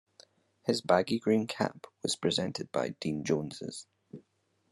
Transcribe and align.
His 0.63 0.81
baggy 0.81 1.19
green 1.19 1.45
cap 1.45 1.85
was 2.01 2.15
presented 2.15 2.71
by 2.71 2.95
Dean 2.99 3.23
Jones. 3.23 3.85